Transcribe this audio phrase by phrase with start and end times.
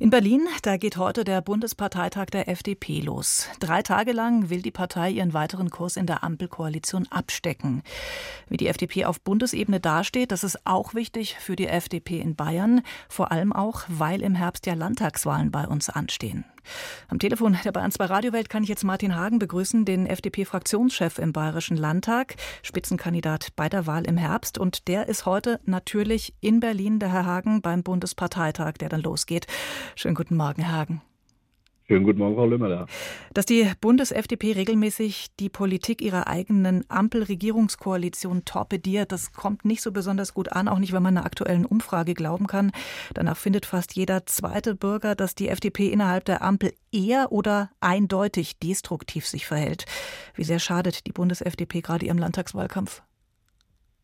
[0.00, 3.48] In Berlin, da geht heute der Bundesparteitag der FDP los.
[3.58, 7.82] Drei Tage lang will die Partei ihren weiteren Kurs in der Ampelkoalition abstecken.
[8.48, 12.82] Wie die FDP auf Bundesebene dasteht, das ist auch wichtig für die FDP in Bayern,
[13.08, 16.44] vor allem auch, weil im Herbst ja Landtagswahlen bei uns anstehen.
[17.08, 21.32] Am Telefon der Bayern 2 Radiowelt kann ich jetzt Martin Hagen begrüßen, den FDP-Fraktionschef im
[21.32, 24.58] Bayerischen Landtag, Spitzenkandidat bei der Wahl im Herbst.
[24.58, 29.46] Und der ist heute natürlich in Berlin, der Herr Hagen, beim Bundesparteitag, der dann losgeht.
[29.94, 31.02] Schönen guten Morgen, Herr Hagen.
[31.90, 32.86] Schönen guten Morgen, Frau Lümmerler.
[33.32, 40.34] Dass die Bundes-FDP regelmäßig die Politik ihrer eigenen Ampelregierungskoalition torpediert, das kommt nicht so besonders
[40.34, 42.72] gut an, auch nicht, wenn man einer aktuellen Umfrage glauben kann.
[43.14, 48.58] Danach findet fast jeder zweite Bürger, dass die FDP innerhalb der Ampel eher oder eindeutig
[48.58, 49.86] destruktiv sich verhält.
[50.34, 53.02] Wie sehr schadet die Bundes-FDP gerade ihrem Landtagswahlkampf?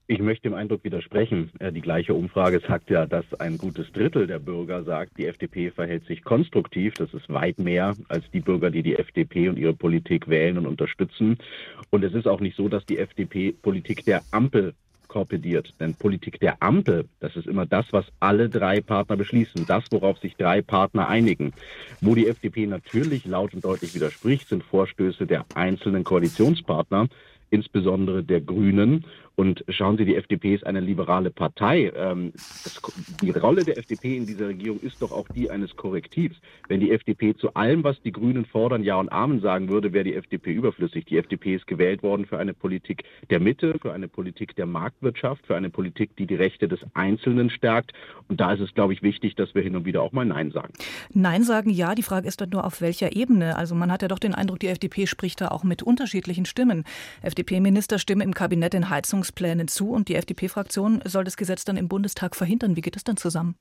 [0.07, 1.51] Ich möchte dem Eindruck widersprechen.
[1.61, 5.71] Äh, die gleiche Umfrage sagt ja, dass ein gutes Drittel der Bürger sagt, die FDP
[5.71, 6.93] verhält sich konstruktiv.
[6.95, 10.67] Das ist weit mehr als die Bürger, die die FDP und ihre Politik wählen und
[10.67, 11.39] unterstützen.
[11.89, 14.75] Und es ist auch nicht so, dass die FDP Politik der Ampel
[15.09, 15.73] korpediert.
[15.81, 20.19] Denn Politik der Ampel, das ist immer das, was alle drei Partner beschließen, das, worauf
[20.19, 21.55] sich drei Partner einigen.
[22.03, 27.09] Wo die FDP natürlich laut und deutlich widerspricht, sind Vorstöße der einzelnen Koalitionspartner,
[27.51, 29.05] insbesondere der Grünen.
[29.37, 31.93] Und schauen Sie, die FDP ist eine liberale Partei.
[31.97, 32.81] Ähm, das,
[33.21, 36.37] die Rolle der FDP in dieser Regierung ist doch auch die eines Korrektivs.
[36.69, 40.05] Wenn die FDP zu allem, was die Grünen fordern, Ja und Amen sagen würde, wäre
[40.05, 41.05] die FDP überflüssig.
[41.07, 45.47] Die FDP ist gewählt worden für eine Politik der Mitte, für eine Politik der Marktwirtschaft,
[45.47, 47.93] für eine Politik, die die Rechte des Einzelnen stärkt.
[48.29, 50.53] Und da ist es, glaube ich, wichtig, dass wir hin und wieder auch mal Nein
[50.53, 50.73] sagen.
[51.13, 51.95] Nein sagen, ja.
[51.95, 53.57] Die Frage ist dann nur, auf welcher Ebene.
[53.57, 56.85] Also man hat ja doch den Eindruck, die FDP spricht da auch mit unterschiedlichen Stimmen.
[57.23, 61.77] FDP-Minister stimmen im Kabinett in Heizungs Sanierungsplänen zu und die FDP-Fraktion soll das Gesetz dann
[61.77, 62.77] im Bundestag verhindern.
[62.77, 63.57] Wie geht das dann zusammen?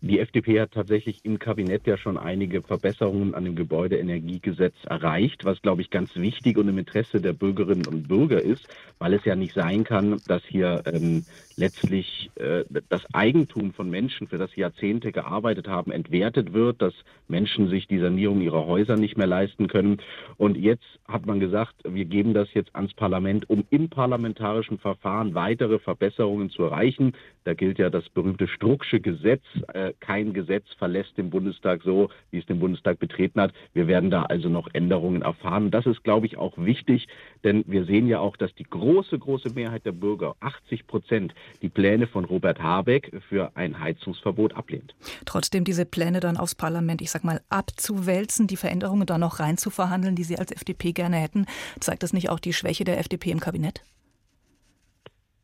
[0.00, 5.60] Die FDP hat tatsächlich im Kabinett ja schon einige Verbesserungen an dem Gebäudeenergiegesetz erreicht, was,
[5.62, 8.68] glaube ich, ganz wichtig und im Interesse der Bürgerinnen und Bürger ist,
[8.98, 11.24] weil es ja nicht sein kann, dass hier ähm,
[11.60, 16.94] letztlich äh, das Eigentum von Menschen, für das sie Jahrzehnte gearbeitet haben, entwertet wird, dass
[17.28, 19.98] Menschen sich die Sanierung ihrer Häuser nicht mehr leisten können.
[20.38, 25.34] Und jetzt hat man gesagt, wir geben das jetzt ans Parlament, um im parlamentarischen Verfahren
[25.34, 27.12] weitere Verbesserungen zu erreichen.
[27.44, 29.42] Da gilt ja das berühmte Strucksche Gesetz.
[29.74, 33.52] Äh, kein Gesetz verlässt den Bundestag so, wie es den Bundestag betreten hat.
[33.74, 35.70] Wir werden da also noch Änderungen erfahren.
[35.70, 37.06] Das ist, glaube ich, auch wichtig,
[37.44, 41.68] denn wir sehen ja auch, dass die große, große Mehrheit der Bürger, 80 Prozent, die
[41.68, 44.94] Pläne von Robert Habeck für ein Heizungsverbot ablehnt.
[45.24, 50.16] Trotzdem diese Pläne dann aufs Parlament, ich sag mal, abzuwälzen, die Veränderungen da noch reinzuverhandeln,
[50.16, 51.46] die Sie als FDP gerne hätten,
[51.80, 53.82] zeigt das nicht auch die Schwäche der FDP im Kabinett?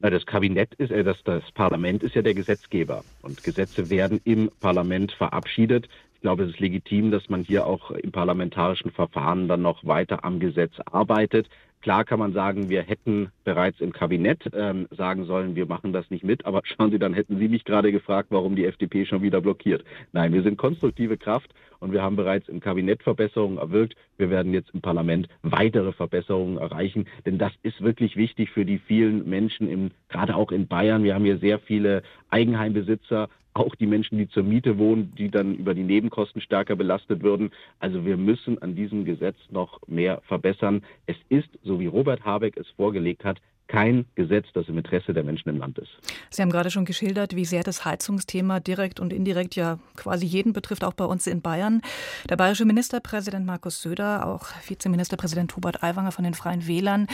[0.00, 4.50] Das Kabinett ist, äh, das, das Parlament ist ja der Gesetzgeber und Gesetze werden im
[4.61, 5.89] Parlament verabschiedet.
[6.26, 10.25] Ich glaube, es ist legitim, dass man hier auch im parlamentarischen Verfahren dann noch weiter
[10.25, 11.48] am Gesetz arbeitet.
[11.82, 16.10] Klar kann man sagen, wir hätten bereits im Kabinett ähm, sagen sollen, wir machen das
[16.10, 16.44] nicht mit.
[16.44, 19.84] Aber schauen Sie, dann hätten Sie mich gerade gefragt, warum die FDP schon wieder blockiert.
[20.10, 23.94] Nein, wir sind konstruktive Kraft und wir haben bereits im Kabinett Verbesserungen erwirkt.
[24.19, 28.78] Wir werden jetzt im Parlament weitere Verbesserungen erreichen, denn das ist wirklich wichtig für die
[28.78, 31.04] vielen Menschen, im, gerade auch in Bayern.
[31.04, 35.55] Wir haben hier sehr viele Eigenheimbesitzer, auch die Menschen, die zur Miete wohnen, die dann
[35.55, 37.50] über die Nebenkosten stärker belastet würden.
[37.81, 40.83] Also wir müssen an diesem Gesetz noch mehr verbessern.
[41.06, 45.25] Es ist, so wie Robert Habeck es vorgelegt hat, kein Gesetz, das im Interesse der
[45.25, 45.91] Menschen im Land ist.
[46.31, 50.53] Sie haben gerade schon geschildert, wie sehr das Heizungsthema direkt und indirekt ja quasi jeden
[50.53, 51.83] betrifft, auch bei uns in Bayern.
[52.28, 57.09] Der bayerische Ministerpräsident Markus Söder, auch Vizeministerpräsident Hubert Aiwanger von den Freien Wählern,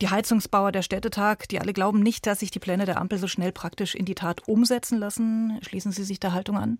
[0.00, 3.28] die Heizungsbauer der Städtetag, die alle glauben nicht, dass sich die Pläne der Ampel so
[3.28, 5.58] schnell praktisch in die Tat umsetzen lassen.
[5.62, 6.78] Schließen Sie sich der Haltung an?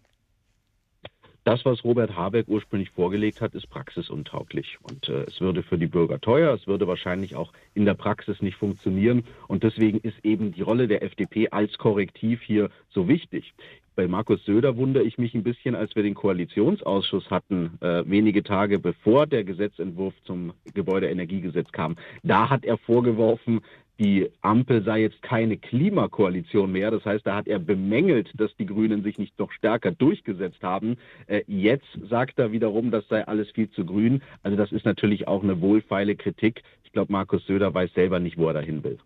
[1.45, 4.78] Das, was Robert Habeck ursprünglich vorgelegt hat, ist praxisuntauglich.
[4.83, 8.41] Und äh, es würde für die Bürger teuer, es würde wahrscheinlich auch in der Praxis
[8.41, 9.25] nicht funktionieren.
[9.48, 13.54] Und deswegen ist eben die Rolle der FDP als Korrektiv hier so wichtig.
[13.94, 18.42] Bei Markus Söder wundere ich mich ein bisschen, als wir den Koalitionsausschuss hatten, äh, wenige
[18.42, 21.97] Tage bevor der Gesetzentwurf zum Gebäudeenergiegesetz kam.
[22.22, 23.60] Da hat er vorgeworfen,
[23.98, 26.91] die Ampel sei jetzt keine Klimakoalition mehr.
[26.91, 30.97] Das heißt, da hat er bemängelt, dass die Grünen sich nicht noch stärker durchgesetzt haben.
[31.27, 34.22] Äh, jetzt sagt er wiederum, das sei alles viel zu grün.
[34.42, 36.62] Also das ist natürlich auch eine wohlfeile Kritik
[36.92, 38.98] Ich glaube, Markus Söder weiß selber nicht, wo er dahin will.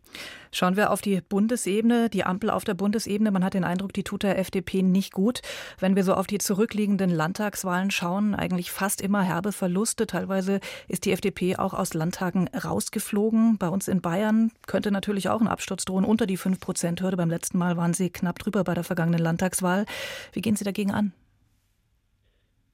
[0.50, 3.30] Schauen wir auf die Bundesebene, die Ampel auf der Bundesebene.
[3.30, 5.40] Man hat den Eindruck, die tut der FDP nicht gut.
[5.78, 10.08] Wenn wir so auf die zurückliegenden Landtagswahlen schauen, eigentlich fast immer herbe Verluste.
[10.08, 13.56] Teilweise ist die FDP auch aus Landtagen rausgeflogen.
[13.56, 17.16] Bei uns in Bayern könnte natürlich auch ein Absturz drohen unter die 5-Prozent-Hürde.
[17.16, 19.86] Beim letzten Mal waren Sie knapp drüber bei der vergangenen Landtagswahl.
[20.32, 21.12] Wie gehen Sie dagegen an?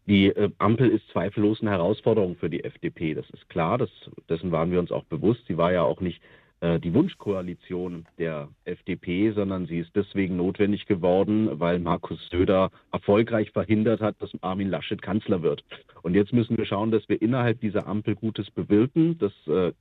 [0.07, 3.15] Die äh, Ampel ist zweifellos eine Herausforderung für die FDP.
[3.15, 3.79] Das ist klar.
[3.79, 3.91] Das,
[4.29, 5.43] dessen waren wir uns auch bewusst.
[5.47, 6.21] Sie war ja auch nicht
[6.63, 13.51] äh, die Wunschkoalition der FDP, sondern sie ist deswegen notwendig geworden, weil Markus Söder erfolgreich
[13.51, 15.65] verhindert hat, dass Armin Laschet Kanzler wird.
[16.03, 19.19] Und jetzt müssen wir schauen, dass wir innerhalb dieser Ampel Gutes bewirken.
[19.19, 19.73] Das äh,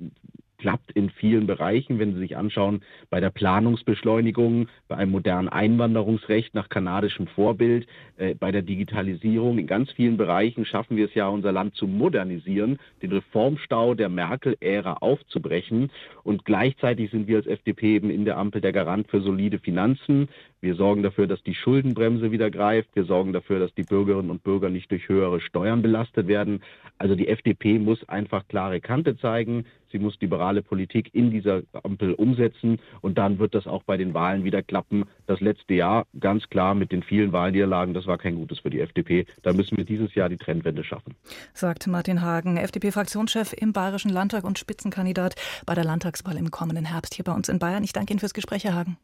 [0.62, 6.54] klappt in vielen Bereichen, wenn Sie sich anschauen, bei der Planungsbeschleunigung, bei einem modernen Einwanderungsrecht
[6.54, 7.88] nach kanadischem Vorbild,
[8.18, 9.58] äh, bei der Digitalisierung.
[9.58, 14.10] In ganz vielen Bereichen schaffen wir es ja, unser Land zu modernisieren, den Reformstau der
[14.10, 15.90] Merkel-Ära aufzubrechen.
[16.24, 20.30] Und gleichzeitig sind wir als FDP eben in der Ampel der Garant für solide Finanzen.
[20.62, 22.90] Wir sorgen dafür, dass die Schuldenbremse wieder greift.
[22.94, 26.62] Wir sorgen dafür, dass die Bürgerinnen und Bürger nicht durch höhere Steuern belastet werden.
[27.00, 29.66] Also die FDP muss einfach klare Kante zeigen.
[29.92, 32.80] Sie muss liberale Politik in dieser Ampel umsetzen.
[33.02, 35.06] Und dann wird das auch bei den Wahlen wieder klappen.
[35.26, 38.82] Das letzte Jahr ganz klar mit den vielen Wahlniederlagen, das war kein Gutes für die
[38.82, 39.26] FDP.
[39.42, 41.16] Da müssen wir dieses Jahr die Trendwende schaffen.
[41.56, 45.34] Sagt Martin Hagen, FDP-Fraktionschef im Bayerischen Landtag und Spitzenkandidat
[45.66, 47.84] bei der Landtagswahl im kommenden Herbst hier bei uns in Bayern.
[47.84, 48.98] Ich danke Ihnen fürs Gespräch, Herr Hagen.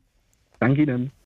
[0.59, 1.11] Danke Ihnen.